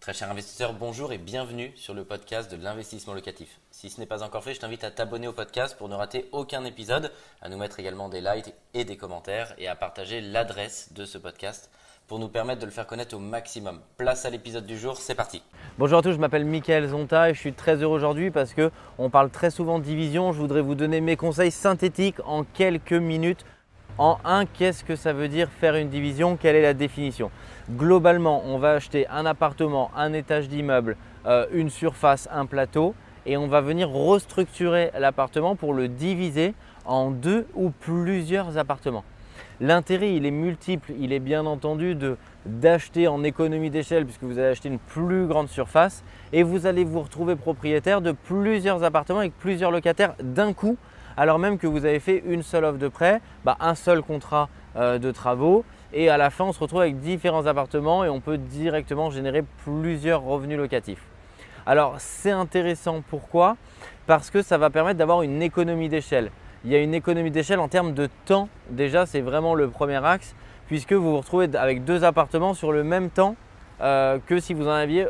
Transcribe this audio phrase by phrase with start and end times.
[0.00, 3.60] Très cher investisseur, bonjour et bienvenue sur le podcast de l'investissement locatif.
[3.70, 6.26] Si ce n'est pas encore fait, je t'invite à t'abonner au podcast pour ne rater
[6.32, 7.12] aucun épisode,
[7.42, 11.18] à nous mettre également des likes et des commentaires et à partager l'adresse de ce
[11.18, 11.70] podcast
[12.06, 13.82] pour nous permettre de le faire connaître au maximum.
[13.98, 15.42] Place à l'épisode du jour, c'est parti.
[15.76, 18.70] Bonjour à tous, je m'appelle Mickaël Zonta et je suis très heureux aujourd'hui parce que
[18.96, 20.32] on parle très souvent de division.
[20.32, 23.44] Je voudrais vous donner mes conseils synthétiques en quelques minutes.
[23.98, 26.36] En un, qu'est-ce que ça veut dire faire une division?
[26.36, 27.30] Quelle est la définition?
[27.70, 32.94] Globalement, on va acheter un appartement, un étage d'immeuble, euh, une surface, un plateau
[33.26, 36.54] et on va venir restructurer l'appartement pour le diviser
[36.86, 39.04] en deux ou plusieurs appartements.
[39.60, 40.92] L'intérêt, il est multiple.
[40.98, 41.94] Il est bien entendu
[42.46, 46.84] d'acheter en économie d'échelle puisque vous allez acheter une plus grande surface et vous allez
[46.84, 50.78] vous retrouver propriétaire de plusieurs appartements avec plusieurs locataires d'un coup
[51.16, 54.48] alors même que vous avez fait une seule offre de prêt, bah, un seul contrat
[54.76, 58.20] euh, de travaux et à la fin on se retrouve avec différents appartements et on
[58.20, 61.02] peut directement générer plusieurs revenus locatifs.
[61.66, 63.56] Alors c'est intéressant pourquoi?
[64.06, 66.30] Parce que ça va permettre d'avoir une économie d'échelle.
[66.64, 68.48] Il y a une économie d'échelle en termes de temps.
[68.70, 70.34] Déjà c'est vraiment le premier axe
[70.68, 73.34] puisque vous vous retrouvez avec deux appartements sur le même temps
[73.80, 75.06] euh, que si vous en aviez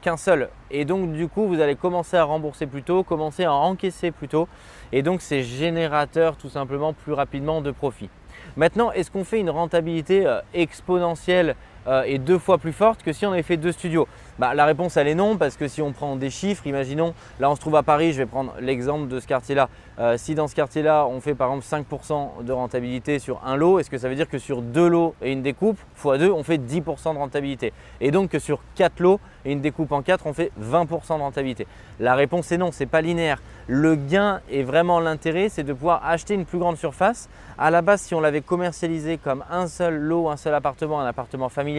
[0.00, 0.48] qu'un seul.
[0.70, 4.28] Et donc du coup vous allez commencer à rembourser plus tôt, commencer à encaisser plus
[4.28, 4.48] tôt
[4.92, 8.10] et donc c'est générateur tout simplement plus rapidement de profit.
[8.56, 13.12] Maintenant, est-ce qu'on fait une rentabilité euh, exponentielle euh, et deux fois plus forte que
[13.12, 14.06] si on avait fait deux studios
[14.38, 17.50] bah, La réponse elle est non parce que si on prend des chiffres, imaginons, là
[17.50, 19.68] on se trouve à Paris, je vais prendre l'exemple de ce quartier-là.
[19.98, 23.78] Euh, si dans ce quartier-là on fait par exemple 5% de rentabilité sur un lot,
[23.78, 26.42] est-ce que ça veut dire que sur deux lots et une découpe, x 2, on
[26.42, 27.72] fait 10% de rentabilité?
[28.00, 31.22] Et donc que sur quatre lots et une découpe en 4, on fait 20% de
[31.22, 31.66] rentabilité
[31.98, 33.40] La réponse est non, c'est pas linéaire.
[33.66, 37.28] Le gain est vraiment l'intérêt, c'est de pouvoir acheter une plus grande surface.
[37.56, 41.06] À la base, si on l'avait commercialisé comme un seul lot, un seul appartement, un
[41.06, 41.69] appartement familial,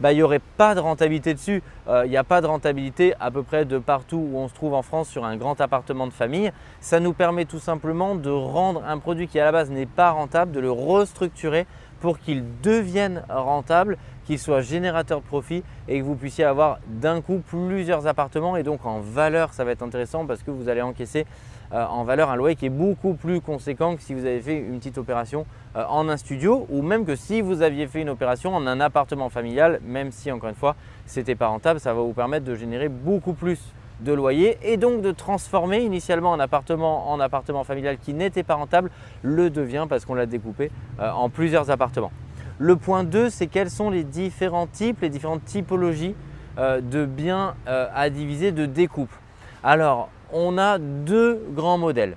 [0.00, 1.62] bah, il n'y aurait pas de rentabilité dessus.
[1.88, 4.54] Euh, il n'y a pas de rentabilité à peu près de partout où on se
[4.54, 6.52] trouve en France sur un grand appartement de famille.
[6.80, 10.10] Ça nous permet tout simplement de rendre un produit qui à la base n'est pas
[10.10, 11.66] rentable, de le restructurer
[12.04, 17.22] pour qu'il devienne rentable, qu'il soit générateur de profit et que vous puissiez avoir d'un
[17.22, 18.58] coup plusieurs appartements.
[18.58, 21.24] Et donc en valeur ça va être intéressant parce que vous allez encaisser
[21.72, 24.58] euh, en valeur un loyer qui est beaucoup plus conséquent que si vous avez fait
[24.58, 28.10] une petite opération euh, en un studio ou même que si vous aviez fait une
[28.10, 30.76] opération en un appartement familial, même si encore une fois
[31.06, 33.58] c'était pas rentable, ça va vous permettre de générer beaucoup plus
[34.00, 38.54] de loyer et donc de transformer initialement un appartement en appartement familial qui n'était pas
[38.54, 38.90] rentable
[39.22, 42.12] le devient parce qu'on l'a découpé euh, en plusieurs appartements.
[42.58, 46.14] Le point 2, c'est quels sont les différents types, les différentes typologies
[46.56, 49.10] de biens à diviser de découpe.
[49.64, 52.16] Alors, on a deux grands modèles.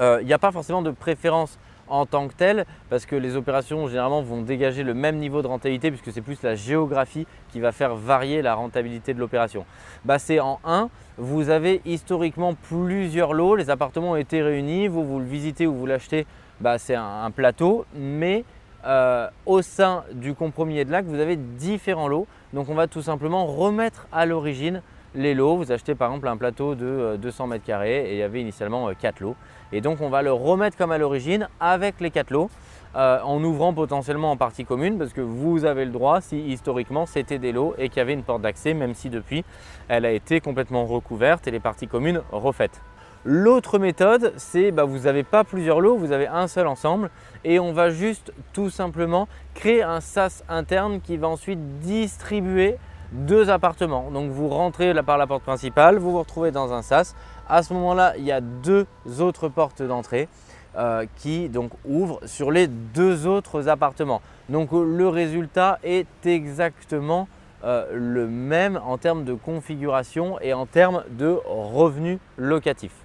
[0.00, 1.58] Euh, il n'y a pas forcément de préférence
[1.88, 5.46] en tant que telle parce que les opérations généralement vont dégager le même niveau de
[5.46, 9.64] rentabilité puisque c'est plus la géographie qui va faire varier la rentabilité de l'opération.
[10.04, 15.04] Bah, c'est en 1, vous avez historiquement plusieurs lots, les appartements ont été réunis, vous,
[15.04, 16.26] vous le visitez ou vous l'achetez,
[16.60, 18.44] bah, c'est un, plateau, mais
[18.84, 22.26] euh, au sein du compromis et de l'acte, vous avez différents lots.
[22.52, 24.82] Donc on va tout simplement remettre à l'origine
[25.14, 25.56] les lots.
[25.56, 28.40] Vous achetez par exemple un plateau de 200 euh, mètres carrés et il y avait
[28.40, 29.36] initialement 4 euh, lots.
[29.72, 32.50] Et donc on va le remettre comme à l'origine avec les 4 lots.
[32.96, 37.06] Euh, en ouvrant potentiellement en partie commune parce que vous avez le droit si historiquement
[37.06, 39.44] c'était des lots et qu'il y avait une porte d'accès même si depuis
[39.88, 42.80] elle a été complètement recouverte et les parties communes refaites.
[43.24, 47.10] L'autre méthode c'est bah, vous n'avez pas plusieurs lots, vous avez un seul ensemble
[47.42, 52.76] et on va juste tout simplement créer un SAS interne qui va ensuite distribuer
[53.14, 54.10] deux appartements.
[54.10, 57.14] Donc vous rentrez par la porte principale, vous vous retrouvez dans un sas.
[57.48, 58.86] À ce moment-là, il y a deux
[59.20, 60.28] autres portes d'entrée
[60.76, 64.20] euh, qui donc ouvrent sur les deux autres appartements.
[64.48, 67.28] Donc le résultat est exactement
[67.64, 72.96] euh, le même en termes de configuration et en termes de revenus locatifs.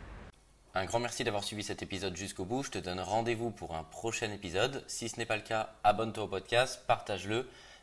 [0.76, 2.64] Un grand merci d'avoir suivi cet épisode jusqu'au bout.
[2.64, 4.84] Je te donne rendez-vous pour un prochain épisode.
[4.88, 7.48] Si ce n'est pas le cas, abonne-toi au podcast, partage-le